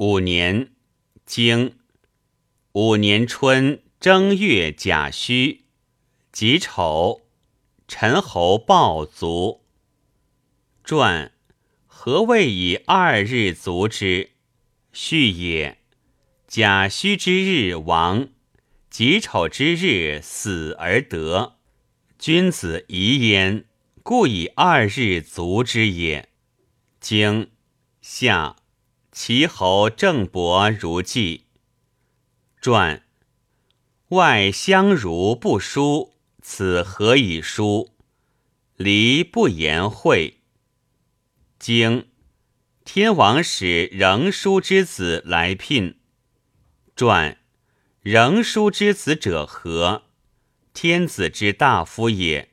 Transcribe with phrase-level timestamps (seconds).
[0.00, 0.70] 五年，
[1.26, 1.76] 经
[2.72, 5.66] 五年春正月甲戌，
[6.32, 7.20] 己丑，
[7.86, 9.60] 陈侯暴卒。
[10.82, 11.34] 传
[11.86, 14.30] 何谓以二日卒之？
[14.90, 15.82] 序也。
[16.46, 18.30] 甲戌之日亡，
[18.88, 21.58] 己丑之日死而得。
[22.18, 23.66] 君子疑焉，
[24.02, 26.30] 故以二日卒之也。
[26.98, 27.50] 经
[28.00, 28.56] 夏。
[29.12, 31.46] 齐侯郑伯如记。
[32.60, 33.02] 传
[34.10, 37.90] 外相如不书，此何以书？
[38.76, 40.42] 离不言会。
[41.58, 42.08] 经
[42.84, 45.98] 天王使仍书之子来聘。
[46.94, 47.38] 传
[48.02, 50.04] 仍书之子者何？
[50.72, 52.50] 天子之大夫也。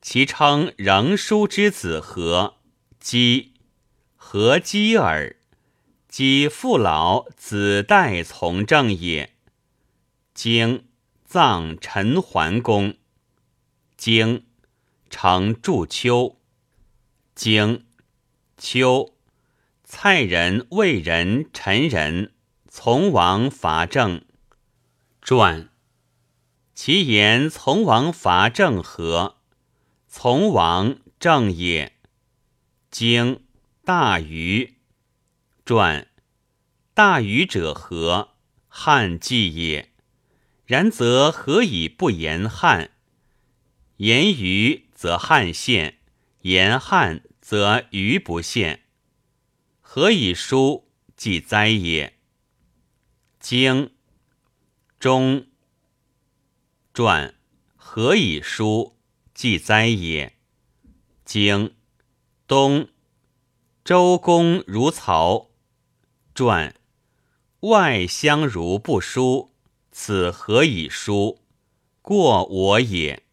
[0.00, 2.56] 其称仍书之子何？
[2.98, 3.54] 姬
[4.16, 5.37] 何姬耳？
[6.08, 9.34] 及父老子代从政也。
[10.34, 10.86] 经
[11.24, 12.96] 葬陈桓公。
[13.96, 14.46] 经
[15.10, 16.36] 成祝秋。
[17.34, 17.84] 经
[18.56, 19.14] 秋，
[19.84, 22.32] 蔡人、魏人、陈人
[22.68, 24.24] 从王伐郑。
[25.20, 25.68] 传
[26.74, 29.36] 其言从王伐郑何？
[30.08, 31.92] 从王郑也。
[32.90, 33.42] 经
[33.84, 34.77] 大禹。
[35.68, 36.08] 传
[36.94, 38.36] 大禹者何？
[38.68, 39.92] 汉季也。
[40.64, 42.92] 然则何以不言汉？
[43.98, 45.98] 言禹则汉献，
[46.40, 48.86] 言汉则禹不献。
[49.82, 52.18] 何以书记哉也？
[53.38, 53.92] 经
[54.98, 55.48] 中
[56.94, 57.34] 传
[57.76, 58.96] 何以书
[59.34, 60.38] 记哉也？
[61.26, 61.74] 经
[62.46, 62.88] 东
[63.84, 65.47] 周公如曹。
[66.38, 66.72] 传
[67.62, 69.50] 外相如不书，
[69.90, 71.40] 此何以书？
[72.00, 73.24] 过我也。